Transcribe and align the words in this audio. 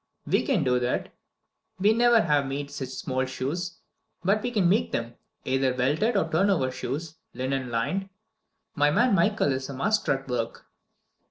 "We 0.25 0.41
can 0.43 0.63
do 0.63 0.79
that. 0.79 1.09
We 1.77 1.93
never 1.93 2.21
have 2.21 2.47
made 2.47 2.71
such 2.71 2.89
small 2.89 3.23
shoes, 3.25 3.77
but 4.23 4.41
we 4.41 4.49
can 4.49 4.67
make 4.67 4.91
them; 4.91 5.13
either 5.45 5.75
welted 5.75 6.17
or 6.17 6.27
turnover 6.31 6.71
shoes, 6.71 7.17
linen 7.35 7.69
lined. 7.69 8.09
My 8.73 8.89
man, 8.89 9.13
Michael, 9.13 9.53
is 9.53 9.69
a 9.69 9.75
master 9.75 10.13
at 10.13 10.27
the 10.27 10.33
work." 10.33 10.65